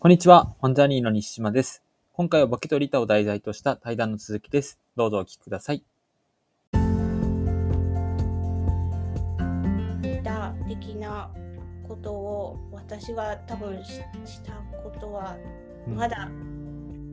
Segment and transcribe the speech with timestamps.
[0.00, 1.82] こんにちは、ファンジャニーの西島です。
[2.12, 4.78] 今回はボケとリタを題材とした対談の続きです。
[4.94, 5.82] どうぞお聞きください。
[10.00, 11.28] リタ的な
[11.88, 14.52] ことを私は多分しした
[14.84, 15.36] ことは
[15.88, 16.28] うんまだ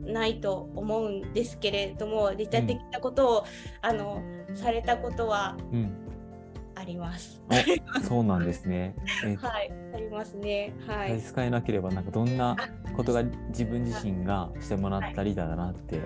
[0.04, 3.44] ないと思うんですけれども、リタ的なことを、
[3.82, 4.22] あの
[4.54, 6.05] されたことはうん。
[6.86, 7.42] あります。
[7.96, 8.94] おそうなんですね。
[9.24, 10.72] えはい、ありますね。
[10.86, 11.20] はい。
[11.20, 12.56] 差し支えなければ、なんかどんな
[12.96, 16.00] ことが自分自身がしてもらったリーダーだなって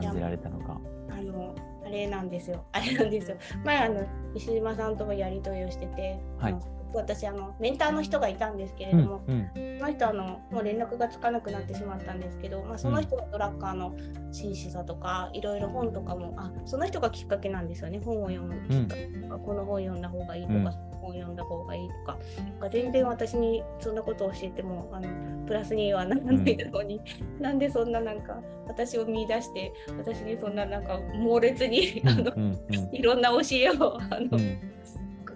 [0.00, 0.80] 感じられたのか。
[1.10, 2.64] あのあれなんですよ。
[2.72, 3.36] あれなんですよ。
[3.64, 13.94] 前あの石島さんともやり取りをしてて、はいあの私あのメンターの人がいたんですけれうんども、うんその人あのもう連絡がつかなくなってしまったんですけど、まあ、その人がドラッカーの
[14.32, 18.00] 紳士さとかいろいろ本とかもあその人がきっかけなんですよね。
[18.02, 20.64] 本を読むきっかけとか、この本読んだ方がいいとか、うん。
[21.00, 22.18] 本読んだ方がいいとか。
[22.38, 25.08] なんか全然私にそんなことを教えてもあの
[25.46, 27.00] プラスにはならないのに、
[27.38, 32.94] なんでそんななんか私を見出して私にそんななんか猛烈にあの、うんうん。
[32.94, 34.75] いろんな教えをあの、うん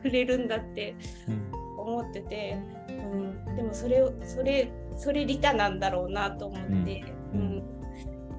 [0.02, 0.94] くれるんだって
[1.28, 7.42] うん思ってて、うん、でもそれをそれそれ利他なんだろうなと思って、ううん。
[7.58, 7.62] ん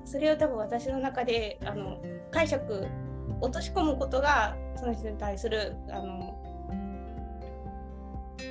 [0.05, 2.01] それを多分私の中であの
[2.31, 2.85] 解釈
[3.39, 6.37] 落とし込むことがその人に対するあの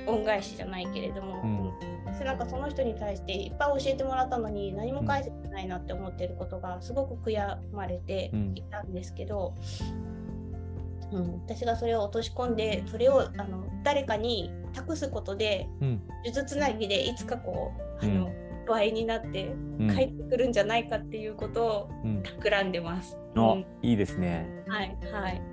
[0.07, 1.71] 恩返しじゃないけれども、うん。
[2.05, 9.53] 私なんかその人に対していっぱい教えてもらったのに何も返せてないなって思ってることがすごく悔やまれていたんですけど、
[10.05, 10.20] うん
[11.45, 16.01] 私がそれを落とし込んでそれをあの誰かに託すことでうん。
[16.25, 17.71] 数珠つなぎでいつかこ
[18.01, 18.65] うあの、うん。
[18.67, 19.47] 倍になって
[19.79, 19.95] うん。
[19.95, 22.23] 帰ってくるんじゃないかっていうことをうん。
[22.23, 23.17] 企んでます。
[23.35, 23.65] おうん。
[23.81, 24.63] いいですね。
[24.67, 25.41] はいはい。
[25.41, 25.51] うん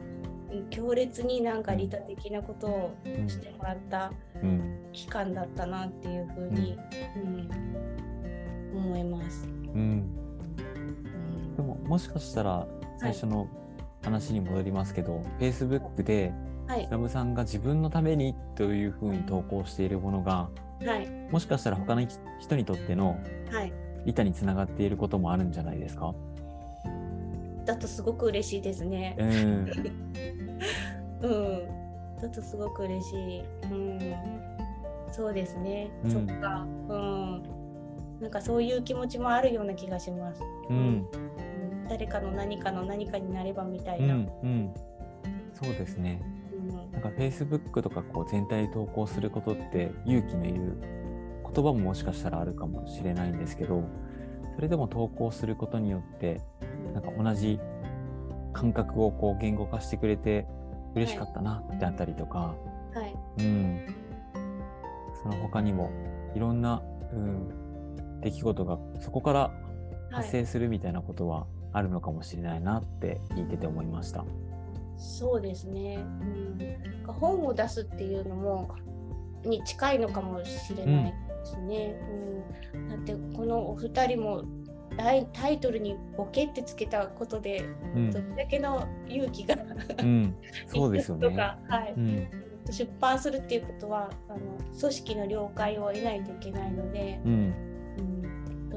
[0.70, 3.28] 強烈になんか利他的なことをうん。
[3.28, 4.12] してもらった
[4.42, 4.90] うん。
[4.92, 6.78] 期間だったなっていうふうに、
[7.16, 7.50] うん
[8.74, 9.46] 思います。
[9.46, 9.80] うん。
[9.80, 11.56] うん。
[11.56, 12.66] でももしかしたら
[12.98, 13.48] 最初の
[14.09, 16.33] 話に戻りますけど、Facebook で
[16.67, 20.48] はいラブさんが自分のためにというふうに投稿しているものが
[20.85, 22.07] はいもしかしたら他の
[22.41, 23.18] 人にとっての
[23.51, 23.73] はい
[24.05, 26.14] 利他につながっていることもあるんじゃないですか？
[27.64, 29.14] だとすごく嬉しいですね。
[29.18, 29.70] うん。
[31.20, 31.68] うん。
[32.23, 33.42] だとすごく嬉しい。
[33.70, 33.98] うん。
[35.13, 35.91] そうですね。
[36.05, 36.67] うんそっか。
[36.89, 37.42] うん。
[38.20, 40.42] なんかそういう気持ちもあるような気がします。
[40.70, 40.77] うん。
[40.77, 41.07] うん
[41.88, 44.14] 誰かの何かの何かになればみたういな。
[44.14, 44.30] ん。
[44.42, 44.74] うん。
[45.54, 46.20] そうですね。
[46.22, 46.38] うん
[46.92, 50.76] なんか Facebook とかこう全体で投稿することって勇気のいる
[51.54, 53.84] 言葉ももしかしたらあるかもしれないんですけど、
[54.56, 56.40] それでも投稿することによって
[56.92, 57.60] なんか同じ
[58.52, 60.46] 感覚をこう言語化してくれて
[60.94, 62.56] 嬉しかったなってあったりとか、
[62.94, 63.14] はい。
[63.38, 63.86] うん、
[65.22, 65.90] その他にも
[66.34, 66.82] いろんな、
[67.12, 69.50] うん、出来事がそこからは
[70.10, 70.14] い。
[70.16, 71.46] 発生するみたいなことは
[71.78, 74.24] あるのかもしれないなって聞いてて思いました。
[74.96, 75.98] そうですね。
[77.06, 77.12] うん。
[77.14, 78.77] 本を出すっていうのも
[79.44, 81.96] に近いのかもしれないですね。
[82.74, 82.88] うん。
[82.88, 84.42] だってこのお二人も
[84.96, 89.56] タイタイトルにボケってつけたことでうんどれだけの勇気が
[90.02, 90.34] うん、
[90.67, 91.36] そうですよとね。
[91.36, 92.28] かはい、うん
[92.70, 94.40] 出版するっていうことはあの
[94.78, 97.55] 組織の了解を得ないといけないので、うんうん、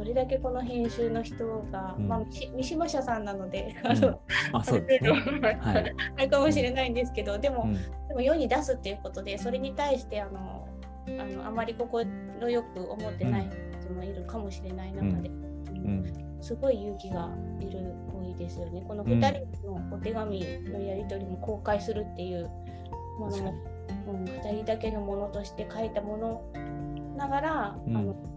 [0.02, 2.08] どれだけこの編集の人が、うん。
[2.08, 2.22] まあ、
[2.56, 3.92] 三島社さんなので、うん。
[3.94, 4.20] あの
[4.54, 5.12] あ、そうですね。
[5.12, 5.96] はい。
[6.18, 7.74] あるかもしれないんですけどでも,、うん。
[8.08, 10.68] でも世に出すっていうことでそれに対してあの
[11.08, 12.04] あのあまり心
[12.50, 15.76] よく思ってない人もいるかもしれない中で、うん。
[15.76, 16.14] うん。
[16.42, 17.30] すごい勇気が
[17.60, 18.84] いる多いですよね。
[18.88, 22.50] この2人のお手紙のやり取りも公開するっていう
[23.20, 23.54] ものも、
[24.08, 26.42] うん、2人だけのものとして書いたもの
[27.16, 27.98] ながら、うん。
[27.98, 28.31] あの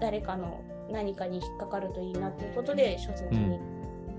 [0.00, 3.58] 誰かの何かに引っかかるといいなっていうことで書籍に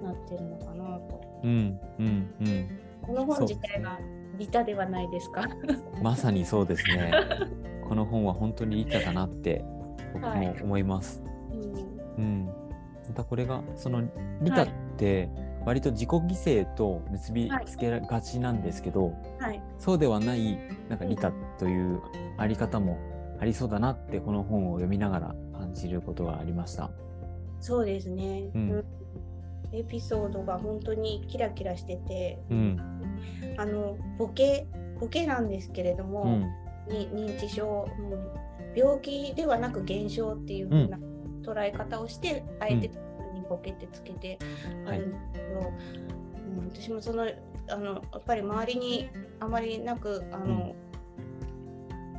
[0.03, 1.21] なってるのかなと。
[1.43, 2.79] うんうんうん。
[3.01, 3.99] この本自体が
[4.37, 5.43] 利他ではないですか？
[6.01, 7.11] まさにそうですね。
[7.87, 9.63] この本は本当に利他だなって
[10.13, 11.23] 僕も思います。
[12.17, 12.45] うんうん。
[13.07, 14.01] またこれがその
[14.41, 15.29] 利他って
[15.65, 20.57] 割と自己犠牲と結びつけがちなんですけど、はい、そうではない
[20.89, 22.01] なんか利他という
[22.37, 22.97] あり方も
[23.39, 25.46] ありそうだなってこの本を読みながら感
[25.77, 26.89] じることがありました？
[27.59, 28.71] そうですね、うん。
[28.71, 28.85] うん
[29.73, 32.79] エピソードが本当にキラキラしてて、うん。
[33.57, 34.65] あのボケ
[34.99, 36.93] ボケなんですけれども、うん。
[36.93, 40.99] に認知症、うん病気ではなく現象っていう風な
[41.41, 42.89] 捉え方をして、あえて
[43.33, 44.37] にボケってつけて
[44.85, 47.27] あるんですけど、うん私もその
[47.69, 49.09] あのやっぱり周りに
[49.39, 50.75] あまりなくあの、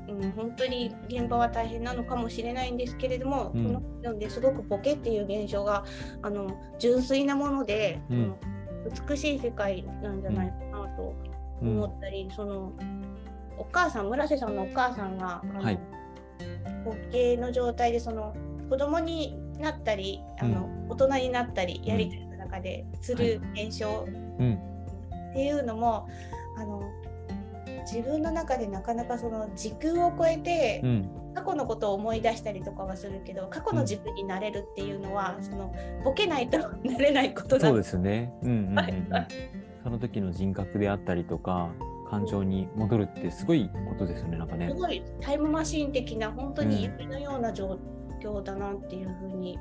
[0.08, 5.84] うん、本当に現場は大変なのかもしれないんですけれども、うん、このですごくボケっていう現象が
[6.22, 8.34] あの純粋なもので、うん、
[9.08, 11.14] 美しい世界なんじゃないかなと
[11.60, 12.72] 思ったり、その
[13.58, 15.78] お母さん村瀬さんのお母さんがあの、はい、
[16.84, 18.34] ボケの状態でその
[18.70, 26.08] 子供になったりあの、大人になったりやり取りの中でする現象っていうのも、
[26.56, 26.82] あの
[27.90, 30.82] 自分の中でなかなかその時空を超えて、
[31.34, 35.74] 過去のことを思い出したりとかはするけど過去の自分になれるっていうのは、その
[36.04, 38.32] ボケないとなれないことそうですね。
[38.42, 39.06] うんうんうん、
[39.82, 41.70] その時の人格であったりとか
[42.10, 44.68] 感情に戻るってすごいことですよねなんかね。
[44.68, 47.78] すごいタイムマシーン的な本当に夢のような状
[48.20, 49.58] 況だなっていうふうに、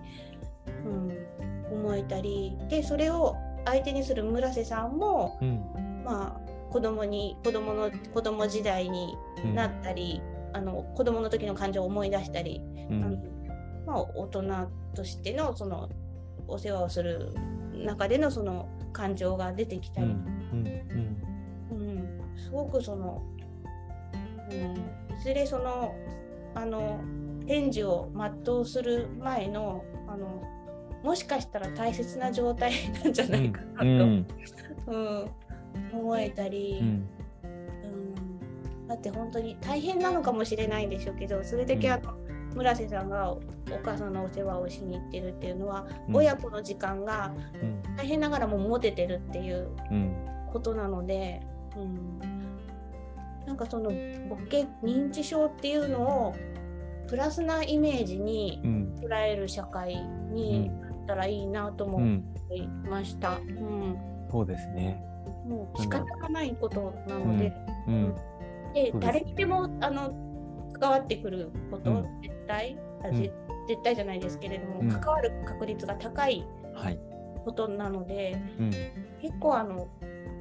[0.85, 3.35] うん、思えたりでそれを
[3.65, 9.15] 相手にする村瀬さんも、うん、まあ子供に子供の子供時代に
[9.53, 13.17] なったり、うん、あの子供の時の感情を思い出したり、うん、あの
[13.87, 14.43] まあ、大人
[14.93, 15.89] としてのその
[16.47, 17.33] お世話をする
[17.73, 20.67] 中でのその感情が出てきたり、うん、
[21.71, 23.23] うん、すごくその、
[24.51, 25.95] うん、いずれその
[26.53, 26.99] あの
[27.47, 28.11] 展示を
[28.45, 30.43] 全うする前のあの
[31.03, 32.73] もしかしたら大切な状態
[33.03, 34.27] なんじゃないかなと、うん、
[34.87, 35.31] うん
[35.91, 42.13] 思えたり、うん、うん、だって本当に大変なのかもしれないんでしょうけどそれだけあの、
[42.55, 43.41] 村瀬さんがお
[43.83, 47.33] 母さんのお世話をしに行ってるっていうのは、うん、親子の時間が
[47.95, 49.69] 大変ながらも持ててるっていう
[50.51, 51.41] ことなので、
[51.75, 52.19] うん、
[53.45, 53.91] なんかその
[54.29, 56.35] ボケ認知症っていうのを
[57.07, 58.61] プラスなイメージに
[59.01, 59.95] 捉える社会
[60.31, 62.01] になったらいいなと思
[62.51, 63.37] いました。
[63.37, 63.61] うん、う
[63.93, 63.97] ん、
[64.29, 65.01] そうですね
[65.47, 67.53] もう仕方がないことなので、
[67.87, 68.15] うん、
[68.73, 70.13] で誰にでもあの
[70.79, 73.31] 関わってくること、絶対あ、絶
[73.83, 76.45] 対じゃないですけれども、関わる確率が高い
[77.43, 78.37] ことなので、
[79.21, 79.87] 結構あの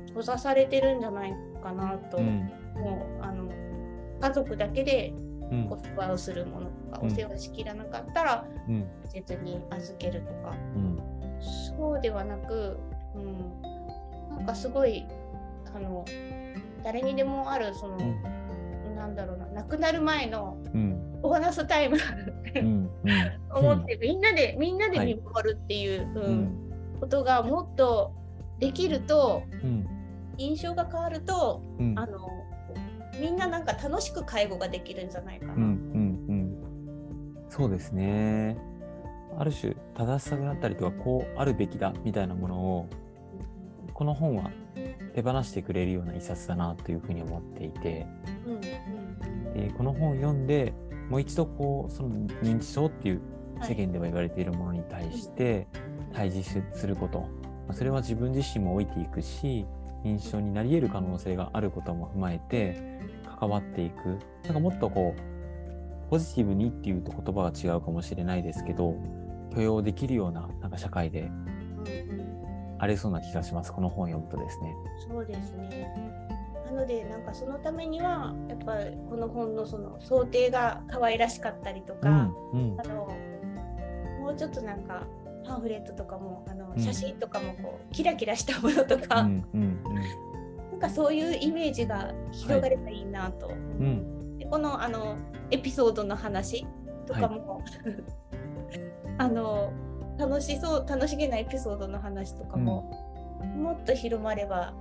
[0.09, 3.51] 閉ざされてるんじゃないかなと、もうあの
[4.21, 5.13] 家族だけで
[5.71, 8.47] お世話をするものとか、お世話しきらなかったら、
[9.15, 10.55] 別に預けるとか、
[11.77, 12.79] そうではなく、
[13.15, 13.63] うん、
[14.37, 15.07] なんかすごい
[15.75, 16.05] あの
[16.85, 20.59] 誰にでもあるその、うん、なんだろうな亡くなる前の
[21.23, 21.97] ボーナスタイム
[22.57, 22.91] うん、
[23.51, 28.13] 思ってみんなでみんなで見守るっていう、はい、うん、ことがもっと
[28.59, 29.43] できると、
[30.39, 31.61] 印象が変わると、
[31.97, 32.31] あの
[33.21, 35.55] みんななんか楽しく介護ができるんじゃないかな。
[35.55, 36.57] うんうんうん、
[37.51, 38.57] そうですね。
[39.39, 42.89] ある種正しさであったりとかこうあるべきだみたいなものを
[43.97, 44.51] この本は
[45.15, 48.07] 手放してくれるような一冊だなというふうに思っていて、
[48.45, 50.75] うんうん、この本を読んで
[51.09, 52.11] もう一度こうその
[52.43, 53.23] 認知症っていう
[53.63, 55.67] 世間では言われているものに対して
[56.13, 57.27] 対峙すること、
[57.67, 59.65] まそれは自分自身も老いていくし
[60.05, 63.01] 認知症になり得る可能性があることも踏まえて
[63.41, 64.19] 関わっていく。
[64.45, 68.95] なんかもっとこうポジティブにっていうと言葉は違うかもしれないですけど
[69.55, 71.31] 許容できるようななんか社会で
[72.79, 73.73] ありそうな気がします。
[73.73, 74.75] この本読むとですね。
[75.09, 75.89] そうですね。
[76.67, 82.09] なのでなんかそのためにはやっぱりこの本のその想定が可愛らしかったりとか、
[82.53, 83.09] うんうん、あの
[84.21, 85.07] もうちょっとなんか
[85.47, 90.01] パンフレットとかもあの写真とかもこう、キラキラしたものとか、うんうんうん、
[90.73, 93.47] なんかそういうイメージが広がればいいなと。
[93.47, 93.57] はい。
[93.57, 95.17] うん、でこのあの
[95.53, 96.67] エピソードの話
[97.07, 97.65] とかも、はい、
[99.19, 99.73] あの
[100.19, 104.73] 楽しそう楽しげなエピソードの話とかも、うん、もっと広まれば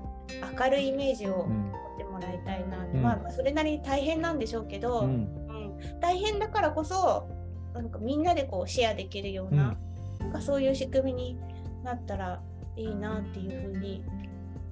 [0.57, 7.27] 明るいイメージを持ってもらいたいな、うん、まあそれなりに大変なんでしょうけど、うん、うん、大変だからこそ
[7.73, 9.77] なんかみんなでこうシェアできるような,、
[10.19, 11.39] なんかそういう仕組みに
[11.83, 12.41] なったら
[12.77, 14.03] いいなっていうふうに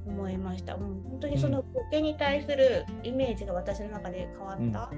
[0.05, 0.75] 思いました。
[0.75, 4.89] うん、本当にそのボケに対するイメージが私の中で変わった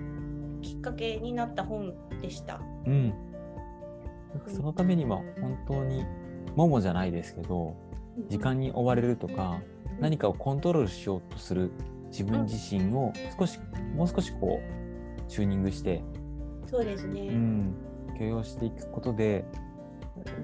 [0.61, 2.59] きっかけになった本でした。
[2.85, 3.13] うん
[4.47, 6.05] そのためには本当に
[6.55, 7.75] ももじゃないですけど
[8.29, 9.61] 時間に追われるとか
[9.99, 11.71] 何かをコントロールしようとする
[12.09, 13.59] 自分自身を少し
[13.95, 16.01] もう少しこうチューニングして
[16.65, 17.75] そうですね、うん、
[18.17, 19.45] 許容していくことで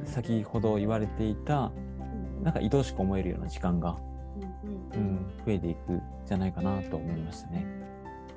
[0.05, 1.71] 先ほど言われていた
[2.43, 3.97] なんか愛おしく思えるような時間が、
[4.93, 7.65] うん、うん、増えていくんじゃないかなと思いましたね。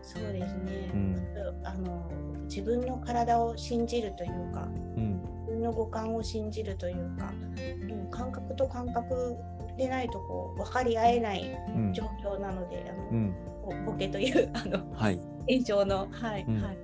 [0.02, 1.16] そうですね、うん、
[1.64, 2.10] あの
[2.44, 5.20] 自分の体を信じるというか、うん、
[5.64, 7.32] の五感を信じるというか、
[7.90, 9.36] うん、感覚と感覚
[9.76, 11.58] でないとこう分かり合えない
[11.92, 16.78] 状況なので、あのボケというあの、はい、現象のはい、はい。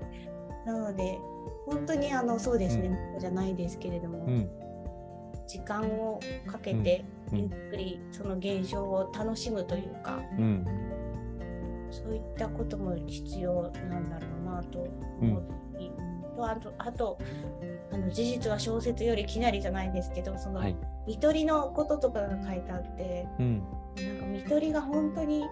[0.66, 1.18] なので
[1.66, 4.48] 本当にあのそうですね、うん、じゃないですけれども、うん、
[5.46, 10.64] 時間をかけてゆっくりその現象を楽しむというか、うん、
[11.90, 14.80] そういったことも必要なんだろうなと
[15.20, 15.69] 思って、
[16.40, 17.18] とあとあと
[17.92, 23.62] あの事実は小説よりきなりじゃないですけどその、はい、見取りのこととかが書いてあって、うん、
[23.96, 25.44] なんか見取りが本当に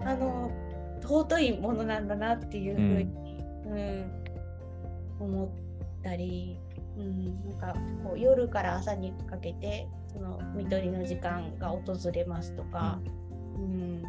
[0.00, 0.50] あの
[1.02, 5.48] 尊いものなんだなっていうふうに、うん、うん、思っ
[6.02, 6.58] たり、
[6.96, 12.98] うん、なんかこう夜から朝にかけてその見取りの時間が訪れますとか、
[13.56, 14.02] うん、うん。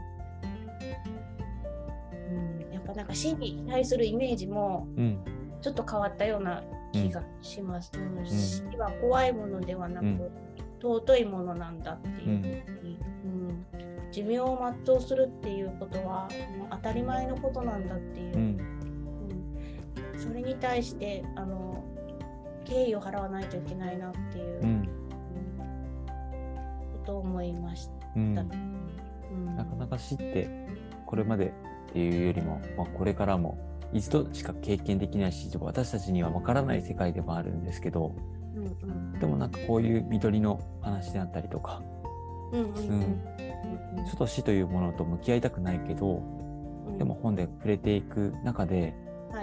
[2.27, 4.87] うん、やっぱなんか死に対するイメージも
[5.61, 7.91] ちょっと変わったような気がします。
[7.95, 10.31] うん、死は怖いものではなく、
[10.81, 13.65] 尊いものなんだっていうふうに、うん。
[14.11, 16.27] 寿命を全うするっていうことは
[16.71, 18.41] 当たり前のことなんだっていう、うん、
[20.13, 21.83] うん、それに対してあの
[22.65, 24.89] 敬意を払わないといけないなっていう、うん、
[26.93, 28.43] ことを思いました、な
[29.65, 30.49] かなか知って
[31.05, 31.47] これまで
[31.89, 33.57] っていうよりも、まあ、これからも
[33.93, 38.15] 一度しか経験できないし私たちには分からない世界でもあるんですけど、
[38.55, 41.81] うんうん、でもなんかこういう緑の話であったりとか、
[42.51, 44.05] うんうんうん。
[44.05, 46.17] ちょっと死というものと向き合いたくないけど、
[46.87, 48.93] うん、でも本で触れていく中で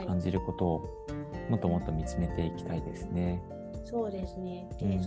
[0.06, 1.06] 感じることを
[1.50, 3.42] もっともっと見つめていきたいですね。
[3.84, 4.66] そうですね。
[4.78, 5.02] で、うん、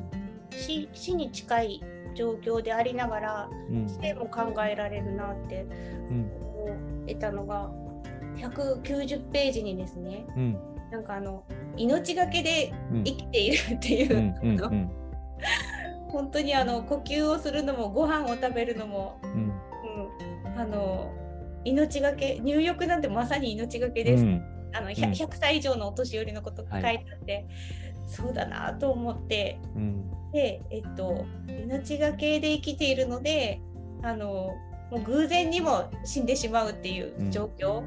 [0.51, 1.83] 死死に近い
[2.15, 5.65] 状況でありながら、うん、生も考えられるなって、
[6.09, 7.71] うん、得たのが
[8.37, 10.59] 190ページにですね、うん、
[10.91, 11.43] なんかあの
[11.75, 14.35] 命がけで生きているっていう、
[16.09, 19.53] 本当にあの呼吸をするのもご飯を食べるのも、うん、
[20.53, 21.13] うん、あの
[21.65, 27.45] 命がけ入浴なんてまさに命がけです、うん、あの 100, 100, 歳以上のお年寄りのこと書いてあって、はい、
[28.07, 33.61] そうだなと思って、うん、でえっと命がけで生きているので
[34.03, 34.51] あの
[34.91, 37.83] もう偶然にも死んでしまうっていう状況、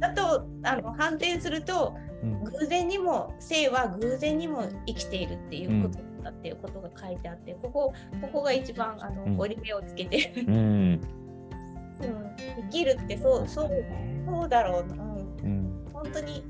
[0.00, 10.32] だとあの反転すると、偶然にも生は偶然にも生きているっていうことだっていうことが書いてあってここここが一番あの、折り目をつけて。
[10.36, 11.00] うん、
[12.00, 13.70] 生きるってそうそう
[14.26, 16.44] そうだろうな、うん、本当に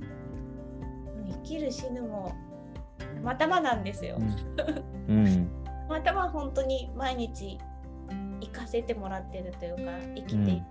[1.26, 2.34] 生きる死ぬも
[3.22, 4.18] またまなんですよ。
[5.08, 5.50] うん、
[5.88, 7.58] またま本当に毎日
[8.72, 10.62] せてもらってるというか生きている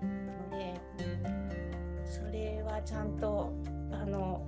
[0.50, 3.54] ので、うん、それはちゃんと
[3.92, 4.44] あの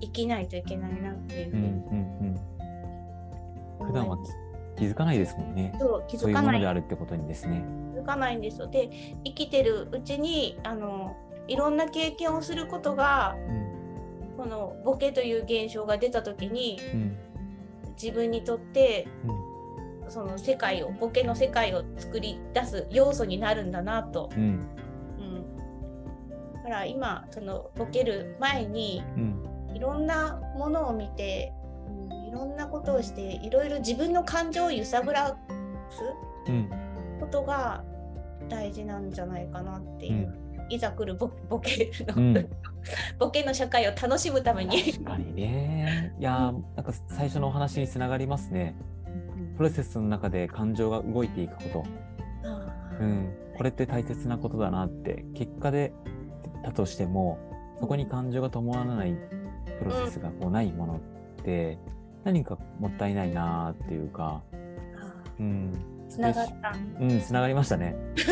[0.00, 2.36] 生きないといけないなっていうふうに、うんうん
[3.80, 4.18] うん、普段は
[4.76, 5.76] 気づかないですもんね。
[5.78, 6.34] そう気づかない。
[6.34, 7.62] そういうものであるってことにですね。
[7.94, 8.66] 気づかないんですよ。
[8.66, 8.90] で
[9.24, 11.16] 生きてるうちにあの
[11.46, 17.16] いろんな経験をすることが、うん、このボケという現象が出た時に、うん、
[18.00, 19.49] 自分にとって、うん、
[20.10, 24.28] その世界をボケの世界を作り出す要素になるんだなと。
[24.36, 24.60] うん。
[26.56, 29.02] だから今そのボケる前に、
[29.74, 31.52] いろんなものを見て、
[32.10, 35.34] うん、いろんなことをしていろいろ自分の感情を揺さぶらす
[37.20, 37.82] ことが
[38.48, 42.50] 大事なんじゃないかなっていう、うん、いざ来るボボケの、うん、
[43.18, 44.92] ボケの社会を楽しむために。
[44.92, 46.14] 確かにね。
[46.18, 48.74] いやなんか最初のお話につながりますね。
[49.60, 51.84] プロセスの中で感情が動いていくこと。
[52.98, 55.26] うん、これって大切なことだなって。
[55.34, 55.92] 結果で
[56.64, 57.38] だとしても
[57.78, 59.14] そこに感情が伴わない
[59.78, 61.00] プロセスがこうないものっ
[61.44, 61.78] て
[62.24, 64.42] 何かもったいないなっていうか、
[65.38, 65.74] うん、
[66.08, 66.74] つながった。
[66.98, 67.94] うん、つながりましたね。
[68.16, 68.26] つ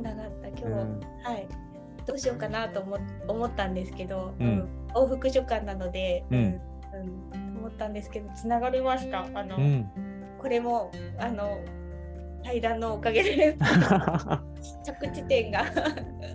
[0.00, 0.48] ながった。
[0.48, 1.46] 今日、うん、はい。
[2.08, 6.60] どうしようかなと思思ったんですけど、うん、往復書簡なので、うん、
[6.92, 6.98] う
[7.38, 9.20] ん、思ったんですけどつながりました。
[9.20, 9.56] あの、
[10.38, 11.58] これもあの
[12.42, 13.56] 対談のおかげで
[14.84, 15.60] 着地点が。
[15.62, 15.64] い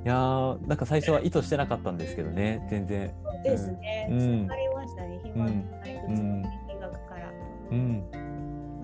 [0.05, 2.65] やーなんか最初は意図してなかったんですけどね。
[2.69, 3.13] 全然。
[3.23, 5.19] そうですね、うん、りましたね。
[5.21, 7.31] 暇のない物理学から、
[7.71, 8.11] うん、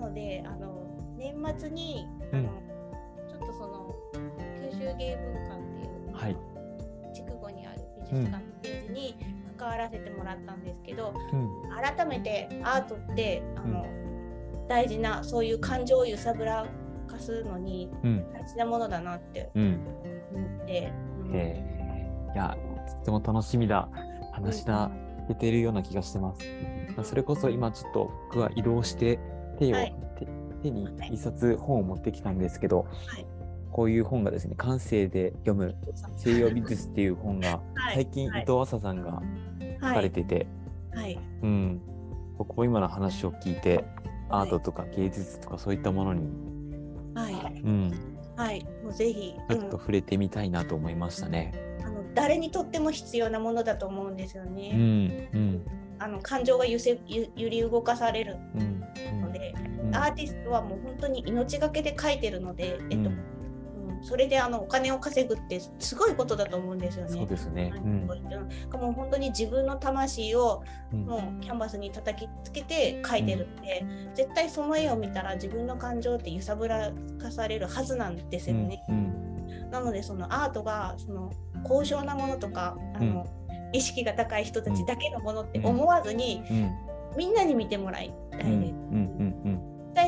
[0.01, 0.83] なのであの
[1.17, 3.95] 年末にあの、うん、ちょっとその
[4.69, 6.37] 九州芸文館っていう、はい、
[7.13, 7.81] 筑後にある
[8.11, 9.15] 美術館のページに
[9.63, 11.13] 関わらせてもらったんですけど、
[11.73, 13.85] 改めてアートってあの、
[14.67, 16.67] 大事なそういう感情を揺さぶら
[17.07, 17.89] かすのに
[18.33, 19.77] 大事なものだなって思
[20.63, 20.91] って。
[21.21, 22.57] うん、いや
[23.05, 23.87] とても楽しみだ
[24.33, 24.91] 話だ、
[25.29, 26.41] 出ているような気がしてます。
[26.97, 29.19] まあ、それこそ今ちょっと僕は移動して
[29.57, 29.95] 手を、はい、
[30.61, 33.25] 手に一冊本を持ってきたんですけど、はい、
[33.71, 35.75] こういう本がですね、感性で読む
[36.17, 37.61] 西洋美術っていう本が、
[37.93, 39.21] 最近伊藤浅さんが
[39.83, 40.47] 書かれてて、
[40.93, 41.81] はい、うん、
[42.37, 43.85] 僕も今の話を聞いて、
[44.29, 46.29] アートとか芸術とかそういったものに、
[47.13, 47.91] はい、うん、
[48.35, 51.53] はい、もうぜひ、ちょっと触れてみたいなと思いましたね。
[51.83, 54.71] あの誰にとっても必要なものだと思うんですよね。
[54.73, 55.65] うん、うん、
[55.99, 58.37] あの感情が揺せ揺り動かされる
[59.21, 63.09] ので、うん、アーティストはもう本当に命がけで描いてるので、えっと、
[64.03, 67.11] それであのお金を稼ぐってすごいことだと思うんですよね。
[67.11, 67.71] そうですね。
[67.75, 76.91] うん、もう本当に自分の魂をもうキャンバスに叩きつけて描いてるんで、うん、絶対その絵を見たら自分の感情って揺さぶら
[77.21, 78.83] かされるはずなんですよね。
[78.89, 81.31] うん、なのでそのアートがその
[81.63, 83.25] 高尚なものとかあの、
[83.71, 86.43] 意識が高い人たちだけのものって思わずに、
[87.15, 88.41] みんなに見てもらいたい。
[88.41, 88.73] です。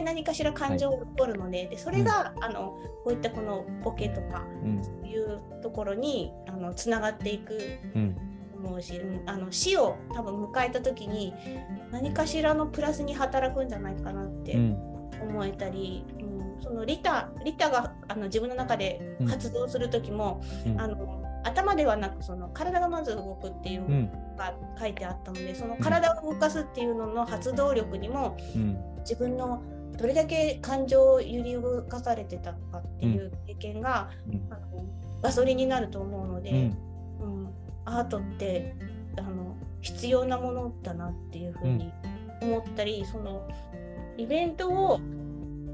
[0.05, 7.57] 対何かしら感情が起こるのではい、でそれが、うん、あのこういったこのボケとか、うん、そういうところにあのつながっていく。
[8.57, 11.33] 思うし、あの死を多分迎えた時に
[11.91, 14.57] 何かしらのプラスに働くんじゃないかなって
[15.21, 20.41] 思えたり、うん、そのリタリタがあの自分の中で活動する時も、
[20.77, 28.35] あの頭ではなくその体がまず動くっていうのが書いてあったので、その体を動かすっていうのの発動力にも、
[29.01, 29.61] 自分の
[30.05, 34.85] どれだけ感情を揺り動かされてたかっていう経験が、うん、あの
[35.23, 37.53] ガソリンになると思うので、うん、うん、
[37.85, 38.75] アートって
[39.17, 41.91] あの必要なものだなっていうふうに
[42.39, 43.49] 思ったり、うん、その
[44.15, 44.99] イベントを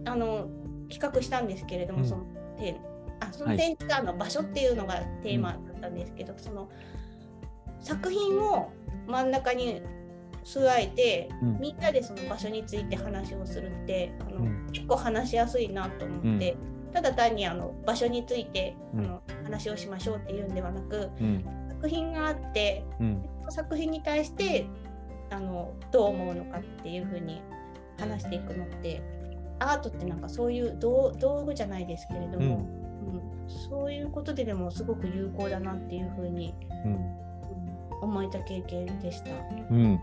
[0.06, 0.48] あの
[0.90, 2.24] 企画したんですけれども、その
[2.58, 2.80] テ
[3.20, 6.70] あその展示館の場所っていうのがテーマだったんですけど、その
[7.82, 8.72] 作品を
[9.08, 9.82] 真ん中に
[10.44, 16.58] 据えて、うん、みんなでその場所について話をするってあの、うん、結構話しやすいなと思って、
[16.94, 21.10] ただ単にあの場所について、あの話をしましょうっていうんではなく、
[21.70, 24.66] 作品があって、その作品に対して
[25.32, 27.42] あのどう思うのかっていうふうに
[27.98, 29.02] 話していくのって
[29.60, 36.54] アートってなんかそういう道具じゃないですけれども、うん、そういうことででもすごく有効だなっていうふうに、
[36.86, 39.32] うん、思えた経験でした。
[39.70, 40.00] うん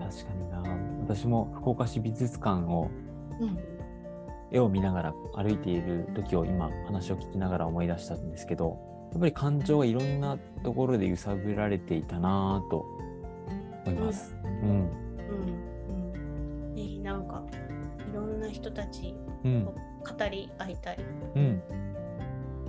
[0.00, 0.62] 確かにな。
[1.02, 2.90] 私も福岡市美術館を、
[4.50, 12.86] 絵を見ながら歩いている時を今話を聞きながら思い出したんですけどやっぱり感情がいろんなところで揺さぶられていたなと
[13.86, 14.36] 思います。
[14.44, 14.90] うん、うん。
[16.68, 17.42] うん、ねなんか
[18.10, 19.48] いろんな人たちと
[20.14, 20.98] 語り合いたい。
[21.34, 21.62] うん。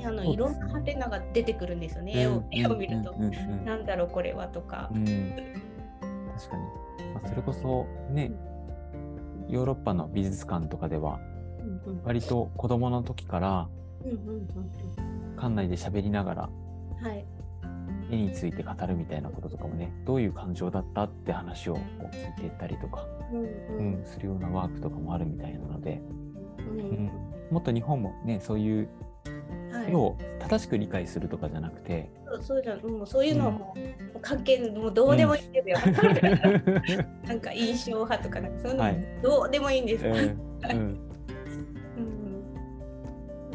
[0.06, 3.13] あのいろんなハテナが出てくるんですよね、絵を絵を見ると、
[3.66, 4.89] なんだろうこれはとか。
[6.38, 6.63] 確かに。
[7.13, 8.32] まあ、それこそね、
[9.50, 11.19] ヨーロッパの美術館とかでは、
[12.04, 13.69] 割と子供の時から
[15.36, 16.50] 館内で喋りながら、
[18.12, 26.02] 絵について語るみたいなこととかもねどういう感情だったって話を聞いていったりとか、うんするようなワークとかもあるみたいなので、
[26.60, 27.12] うん
[27.52, 29.12] もっと日本もねそういう絵
[29.94, 32.10] を正しく理解するとかじゃなくて、
[32.42, 33.76] そうじゃもうそういうのはも
[34.16, 35.78] う関係もうどうでもいいんですよ。
[35.78, 40.14] うん、 なんか印象派とかなんかそういうの、はい、どうでもいいんですよ。
[40.14, 40.20] うん。
[40.68, 42.00] う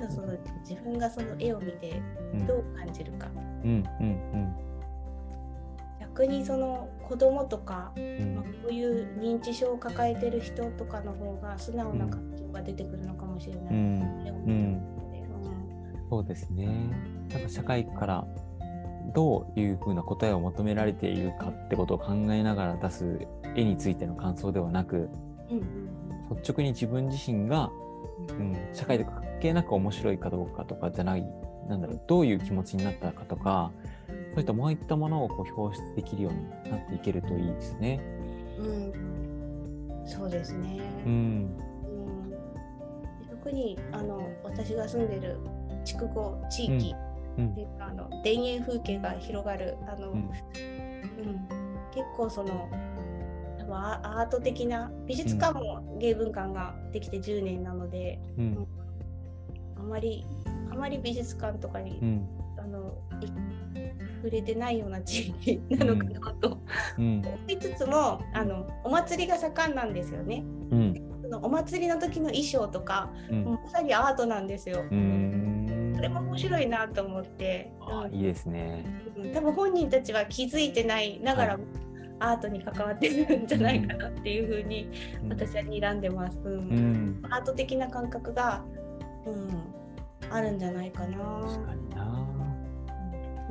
[0.05, 0.11] ん。
[0.11, 0.29] その
[0.69, 2.01] 自分がその絵を見て
[2.47, 3.29] どう感じるか。
[3.65, 4.69] うんうんうん。
[6.01, 14.98] 逆にその子供とか、うん、まあ、こういう認知症を抱えてる人とかの方が素直な感情が出てくるのかもしれない、うん、
[16.09, 16.67] そうですね。
[17.31, 18.27] なんか社会から
[19.15, 23.19] どういうふうな答えを求められているかってことを考えながら出す
[23.55, 25.09] 絵についての感想ではなく、
[25.51, 25.59] うん
[26.31, 27.71] うん、率直に自分自身が、
[28.29, 31.25] うん、社会と関係なく面白いかどうかとかじゃない
[31.69, 33.73] なんだろうどういう気持ちになったかとか
[34.07, 38.01] そういったもういったものをこう表出できるようになっていけるといいですね。
[38.59, 41.13] うん、そうですね、うん、
[43.23, 45.39] うん、特にあの私が住んでる
[45.89, 46.95] 筑後地域、
[47.39, 47.49] うん。
[47.51, 50.31] っていうか、あの田園風景が広がるあの、うん、うん、
[51.95, 52.69] 結構その
[53.71, 58.67] アート的な美術館も芸文館ができて10年なので、うん、
[59.77, 60.25] あまり
[60.71, 62.95] あまり美術館とかに、うん、あの
[64.23, 66.59] 触れてないような地域なのかなと、
[66.99, 70.43] うん、思いつつもあのお祭りが盛んなんですよね。
[70.71, 70.95] うん、
[71.43, 74.83] お祭りの時の衣装とか、まさにアートなんですよ。
[75.99, 77.73] それも面白いなと思って、
[78.07, 78.85] うん、いいですね、
[79.17, 81.63] うん、多分本人たちは気づいてないながら、はい、
[82.21, 84.89] アートに関わってるんじゃないかなっていうふうに
[85.29, 88.63] 私は睨んでます、うん、アート的な感覚が、
[89.27, 89.75] うん、
[90.31, 91.19] あるんじゃないかな。
[91.19, 92.27] 確かにな。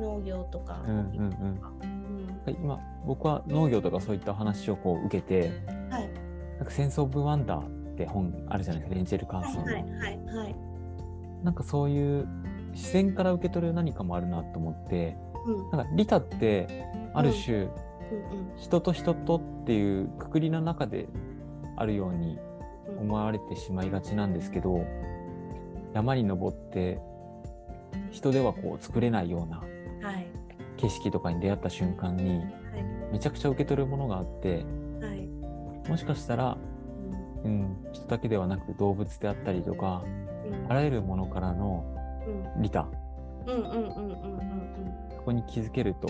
[0.00, 0.80] 農業とか。
[0.86, 1.00] うんうん
[2.46, 2.54] うん。
[2.62, 5.50] 今僕は農業とかそういった話をこう受けて、
[5.90, 6.08] はい、
[6.56, 10.56] なんか「センス・オブ・ワンダー」って本あるじゃないですかレンジェル・カーソンの、はいはいはい、
[11.42, 12.28] なんかそういう
[12.74, 17.62] 視線から受け取る何かもあるなと思って、うん、なんか利他ってある種、うん。
[17.62, 17.70] うんうん、
[18.56, 21.08] 人と人とっていうくくりの中で
[21.76, 22.38] あるように
[22.98, 24.84] 思われてしまいがちなんですけど、
[25.94, 27.00] 山に登って
[28.10, 29.62] 人ではこう作れないような
[30.76, 32.40] 景色とかに出会った瞬間に、
[33.12, 34.64] めちゃくちゃ受け取るものがあって、
[35.00, 35.28] はい、
[35.88, 36.56] もしかしたら、
[37.44, 40.37] うん、人だけではなく動物であったりとか、うん、
[40.68, 41.84] あらゆるものからの
[42.58, 42.88] 利他。
[45.16, 46.08] そこに気づけると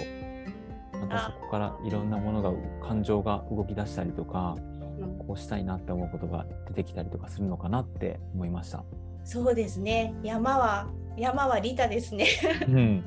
[1.00, 2.52] またそこからいろんなものが
[2.86, 4.56] 感情が動き出したりとか、
[4.98, 8.84] うん、こうしたいなって思うことが出てきたりとかするのかなって思いました。
[9.24, 10.14] そうですね。
[10.22, 12.26] 山は山は利他ですね、
[12.68, 13.04] うん。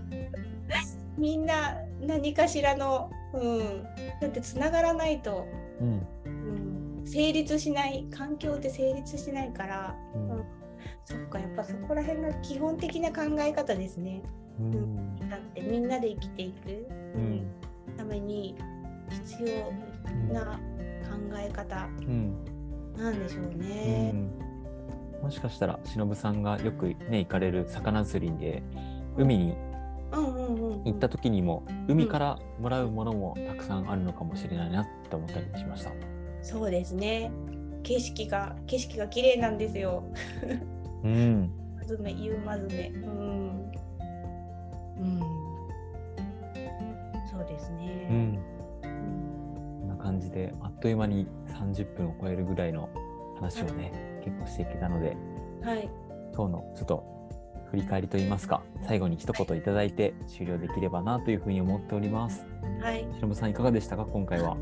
[1.18, 3.84] みんな何かしらの、うん、
[4.22, 5.46] だってつながらないと、
[5.80, 10.44] うん、うん、成立しない環境って成立しないから、うん、うん、
[11.06, 14.22] そっかやっぱそこら辺が基本的な考え方ですね。
[14.60, 16.70] うん、だってみんなで生きていく、
[17.16, 17.46] うん
[17.98, 18.56] ために
[19.10, 20.60] 必要な
[21.04, 21.76] 考え方
[22.98, 24.14] なんでしょうね。
[25.22, 28.64] もしかしたら忍さんがよくね行かれる魚釣りで
[29.18, 29.56] 海に
[30.12, 35.92] 行った時にも海からもらうものもたくさんあるのかもしれないなって思ったりしました。
[36.42, 37.32] そうですね。
[37.84, 40.04] 景色が景色が綺麗なんですよ。
[41.04, 41.52] うん。
[41.78, 42.88] まずめ夕まずめ。
[42.90, 43.72] うん。
[45.00, 45.20] うん。
[47.30, 48.08] そうですね。
[48.10, 48.40] うん。
[48.82, 52.90] こんな感じであっという間に30分を超えるぐらいの
[53.36, 55.18] 話をね、はい、結構していけたので、
[55.64, 55.90] はい。
[56.34, 57.12] 今日のちょっと
[57.72, 62.46] 振り返りといいますか最後に一言いただいて終了できればなというふうに思っております。
[62.82, 63.00] はい。
[63.00, 64.58] しのぶさんいかがでしたか今回は？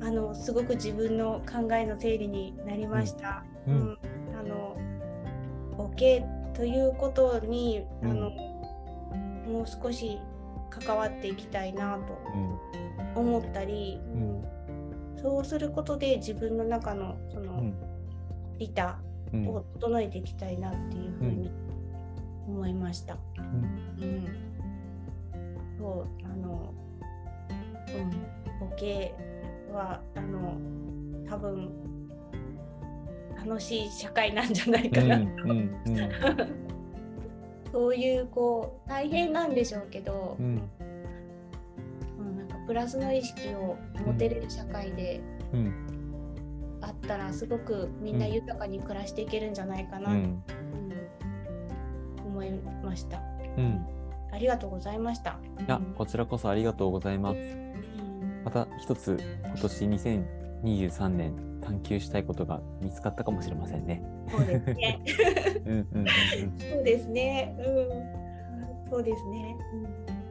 [0.00, 3.44] あのすごく自分の考えの整理になりました。
[3.66, 3.74] うん。
[3.74, 3.98] うん、
[5.90, 6.24] ボケ
[6.54, 8.30] ということに、あの
[9.46, 10.18] もう少し
[10.70, 12.18] 関わっていきたいなと
[13.18, 14.44] 思ったり、うん、
[15.20, 17.72] そうすることで自分の中のその、
[18.58, 18.98] 利他
[19.32, 21.50] を整えていきたいなっていうふうに
[22.46, 23.16] 思いました。
[23.38, 24.26] うん、うん、
[25.78, 26.74] そうあの、
[28.60, 29.14] うん、ボケ
[29.72, 30.58] はあの
[31.28, 31.87] 多分
[33.48, 35.26] 楽しい社会なんじゃないかなと。
[37.72, 40.62] そういうこう大変なんでしょうけど、うん、
[42.18, 45.20] うん、なんかプラスの意識を持てる社会で、
[46.80, 50.42] あったらすごくみんな豊かに暮らしていけるんじゃないかな、うん
[52.24, 52.52] 思い
[52.84, 53.20] ました。
[53.56, 53.86] うん、
[54.32, 55.38] ありがとうございました。
[55.60, 57.38] いや、こちらこそありがとうございます。
[58.44, 59.86] また一つ今年
[60.64, 64.02] 2023年探求したいことが見つかったかもしれませんね。
[64.30, 65.00] そうですね。
[66.72, 67.56] そうですね。
[67.58, 68.90] うん。
[68.90, 69.56] そうですね。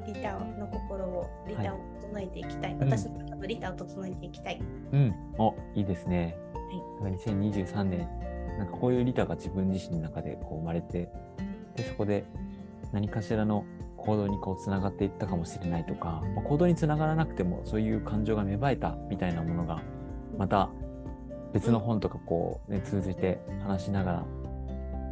[0.07, 2.75] うん、リタの心をリタを整えていきたい。
[2.75, 4.61] はい、私のリタを整えていきたい。
[4.91, 5.13] うん。
[5.37, 6.35] お、いいですね。
[7.01, 7.13] はい。
[7.13, 8.07] 2023年
[8.57, 11.09] なんかこういうリタが自分自身の中でこう生まれて
[11.75, 12.25] でそこで
[12.91, 13.65] 何かしらの
[13.97, 19.81] 行動にこうつながっていったかもしれないとか、まあ、行動につながらなくてもそういう感情が芽生えたみたいなものが
[20.37, 20.69] また
[21.53, 24.25] 別の本とかこう、ね、通じて話しながら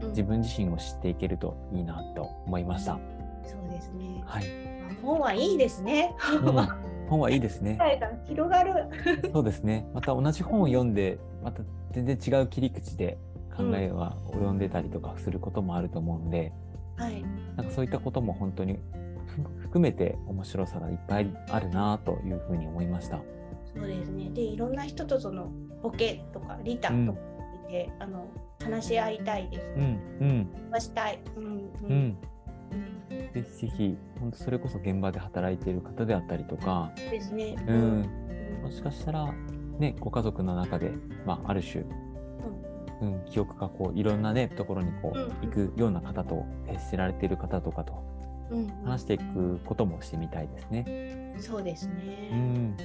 [0.10, 3.00] 自分自身を知っていけるといいなと思いました。
[3.44, 4.24] そうですね。
[4.26, 4.46] はい。
[5.02, 6.16] 本はいいですね。
[6.44, 6.68] うん、
[7.08, 7.78] 本はいいですね。
[8.26, 8.90] 広がる。
[9.32, 9.88] そうですね。
[9.94, 13.18] また同じ本を読んで、また全然違う切り口で
[13.56, 16.52] 考えは及んでたりとかすることもあると思うんで、
[16.98, 17.24] うん、はい、
[17.56, 18.80] なんかそういったことも本当に
[19.60, 23.20] 含めて面白さがいっぱいあるなというふうに思いました。
[23.76, 24.30] そうですね。
[24.32, 27.20] でいろんな人とそのボケとかリタとか
[27.70, 28.28] で、うん、あの
[28.64, 29.68] 話し合いたいです。
[29.78, 29.84] うん
[30.22, 31.20] うん、話したい。
[31.36, 32.18] うんうん、
[33.34, 36.92] ぜひぜひ本当それこそ現場で働いている方であったりとか。
[36.96, 38.06] ですね、うん、
[38.64, 39.32] もしかしたら、
[39.80, 40.92] ね、ご家族の中で、
[41.26, 41.84] まあ、ある種
[43.02, 48.04] うん、記憶がこういろんなねところにこう、行くような方と接せられている方とかと
[48.84, 51.36] 話していくこともしてみたいですね。
[51.38, 52.30] そうですね。
[52.32, 52.76] うん、うん、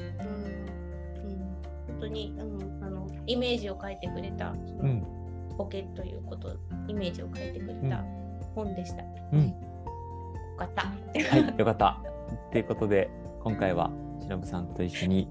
[2.00, 5.02] 当に、うん、あのイメージを書いてくれたその、
[5.56, 6.56] ボケということ
[6.88, 8.04] イメージを書いてくれた
[8.54, 9.02] 本でした。
[9.32, 9.54] うん、よ
[10.58, 10.82] かった。
[10.82, 10.94] は
[11.36, 12.02] い、よかった。
[12.52, 13.10] ということで
[13.42, 15.28] 今回はしのぶさんと一緒に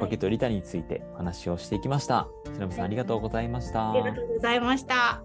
[0.00, 2.28] バケとリタについてお話をしていきました。
[2.52, 3.92] しのぶさん、ありがとうございました。
[3.92, 5.22] ありがとうございました。